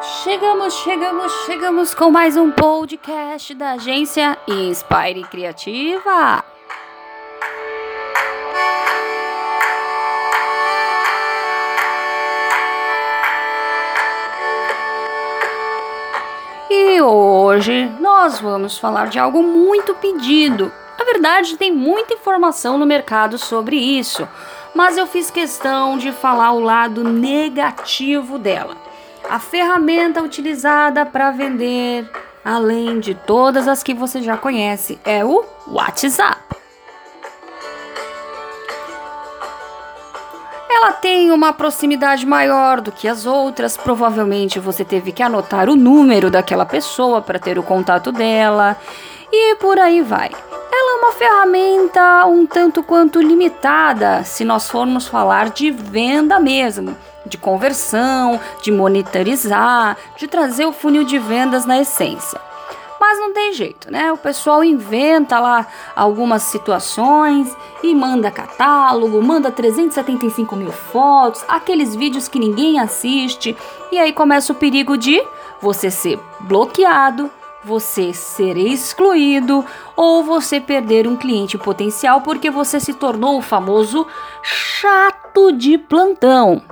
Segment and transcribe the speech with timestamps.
[0.00, 6.44] Chegamos, chegamos, chegamos com mais um podcast da agência Inspire Criativa.
[16.70, 20.70] E hoje nós vamos falar de algo muito pedido.
[20.98, 24.28] Na verdade, tem muita informação no mercado sobre isso,
[24.74, 28.85] mas eu fiz questão de falar o lado negativo dela.
[29.28, 32.08] A ferramenta utilizada para vender,
[32.44, 36.40] além de todas as que você já conhece, é o WhatsApp.
[40.70, 43.76] Ela tem uma proximidade maior do que as outras.
[43.76, 48.76] Provavelmente você teve que anotar o número daquela pessoa para ter o contato dela
[49.32, 50.30] e por aí vai.
[51.06, 58.40] Uma ferramenta um tanto quanto limitada se nós formos falar de venda mesmo, de conversão,
[58.60, 62.40] de monitorizar, de trazer o funil de vendas na essência.
[63.00, 64.12] Mas não tem jeito, né?
[64.12, 72.26] O pessoal inventa lá algumas situações e manda catálogo, manda 375 mil fotos, aqueles vídeos
[72.26, 73.56] que ninguém assiste,
[73.92, 75.22] e aí começa o perigo de
[75.62, 77.30] você ser bloqueado,
[77.66, 79.64] você ser excluído
[79.96, 84.06] ou você perder um cliente potencial porque você se tornou o famoso
[84.40, 86.62] chato de plantão.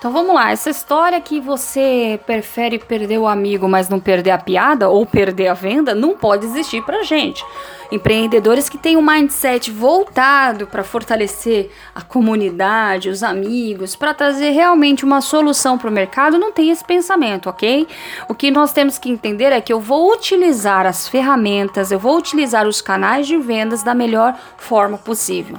[0.00, 4.38] Então vamos lá, essa história que você prefere perder o amigo, mas não perder a
[4.38, 7.44] piada ou perder a venda, não pode existir pra gente.
[7.92, 15.04] Empreendedores que têm um mindset voltado para fortalecer a comunidade, os amigos, para trazer realmente
[15.04, 17.86] uma solução para o mercado, não tem esse pensamento, ok?
[18.26, 22.16] O que nós temos que entender é que eu vou utilizar as ferramentas, eu vou
[22.16, 25.58] utilizar os canais de vendas da melhor forma possível.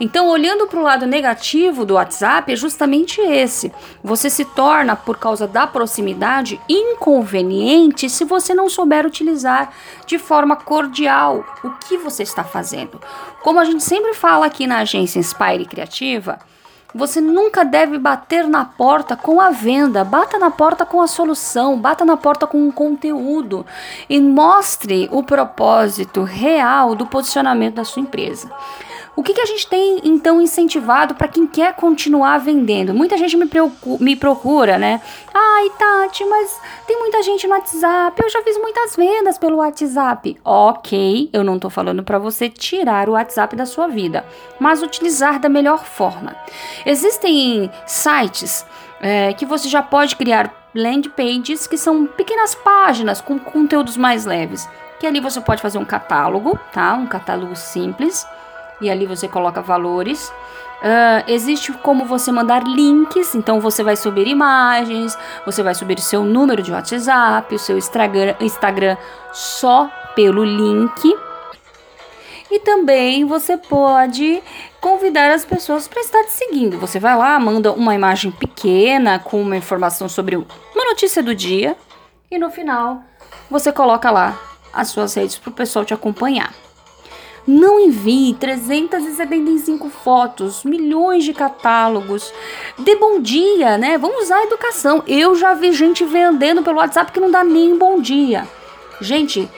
[0.00, 3.72] Então, olhando para o lado negativo do WhatsApp, é justamente esse.
[4.02, 9.72] Você se torna, por causa da proximidade, inconveniente se você não souber utilizar
[10.06, 13.00] de forma cordial o que você está fazendo.
[13.42, 16.38] Como a gente sempre fala aqui na agência Inspire Criativa,
[16.94, 21.78] você nunca deve bater na porta com a venda, bata na porta com a solução,
[21.78, 23.64] bata na porta com o conteúdo
[24.10, 28.50] e mostre o propósito real do posicionamento da sua empresa.
[29.14, 32.94] O que, que a gente tem então incentivado para quem quer continuar vendendo?
[32.94, 33.48] Muita gente me,
[34.00, 35.02] me procura, né?
[35.34, 38.22] Ai, Tati, mas tem muita gente no WhatsApp.
[38.22, 40.38] Eu já fiz muitas vendas pelo WhatsApp.
[40.42, 44.24] Ok, eu não estou falando para você tirar o WhatsApp da sua vida,
[44.58, 46.34] mas utilizar da melhor forma.
[46.86, 48.64] Existem sites
[48.98, 54.24] é, que você já pode criar land pages que são pequenas páginas com conteúdos mais
[54.24, 54.66] leves.
[54.98, 56.94] Que ali você pode fazer um catálogo, tá?
[56.94, 58.26] Um catálogo simples
[58.82, 60.32] e ali você coloca valores.
[60.82, 65.16] Uh, existe como você mandar links, então você vai subir imagens,
[65.46, 68.96] você vai subir seu número de WhatsApp, o seu Instagram
[69.32, 71.16] só pelo link.
[72.50, 74.42] E também você pode
[74.80, 76.76] convidar as pessoas para estar te seguindo.
[76.78, 81.76] Você vai lá, manda uma imagem pequena com uma informação sobre uma notícia do dia
[82.30, 83.02] e no final
[83.48, 84.38] você coloca lá
[84.72, 86.52] as suas redes para o pessoal te acompanhar.
[87.46, 92.32] Não envie 375 fotos, milhões de catálogos.
[92.78, 93.98] Dê bom dia, né?
[93.98, 95.02] Vamos usar a educação.
[95.06, 98.46] Eu já vi gente vendendo pelo WhatsApp que não dá nem bom dia.
[99.00, 99.50] Gente,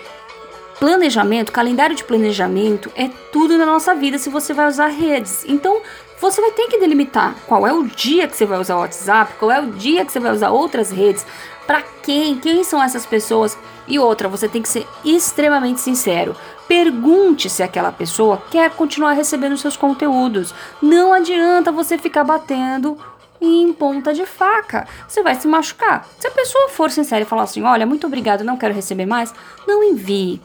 [0.80, 5.44] planejamento, calendário de planejamento é tudo na nossa vida se você vai usar redes.
[5.46, 5.82] Então,
[6.20, 9.34] você vai ter que delimitar qual é o dia que você vai usar o WhatsApp,
[9.38, 11.26] qual é o dia que você vai usar outras redes,
[11.66, 13.56] para quem, quem são essas pessoas.
[13.86, 16.34] E outra, você tem que ser extremamente sincero.
[16.66, 20.54] Pergunte se aquela pessoa quer continuar recebendo seus conteúdos.
[20.80, 22.96] Não adianta você ficar batendo
[23.40, 24.86] em ponta de faca.
[25.06, 26.06] Você vai se machucar.
[26.18, 29.34] Se a pessoa for sincera e falar assim: olha, muito obrigado, não quero receber mais,
[29.66, 30.40] não envie.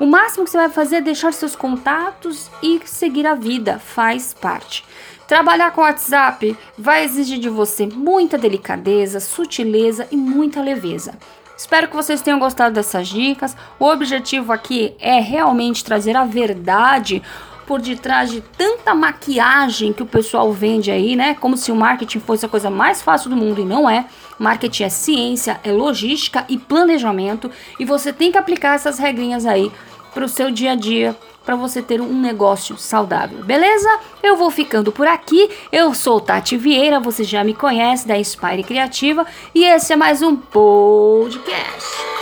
[0.00, 4.34] O máximo que você vai fazer é deixar seus contatos e seguir a vida, faz
[4.34, 4.84] parte.
[5.28, 11.14] Trabalhar com WhatsApp vai exigir de você muita delicadeza, sutileza e muita leveza.
[11.56, 13.56] Espero que vocês tenham gostado dessas dicas.
[13.78, 17.22] O objetivo aqui é realmente trazer a verdade
[17.66, 21.34] por detrás de tanta maquiagem que o pessoal vende aí, né?
[21.34, 24.06] Como se o marketing fosse a coisa mais fácil do mundo e não é.
[24.38, 29.70] Marketing é ciência, é logística e planejamento e você tem que aplicar essas regrinhas aí
[30.12, 33.88] para o seu dia a dia para você ter um negócio saudável, beleza?
[34.22, 35.50] Eu vou ficando por aqui.
[35.70, 40.22] Eu sou Tati Vieira, você já me conhece da Inspire Criativa e esse é mais
[40.22, 42.21] um podcast.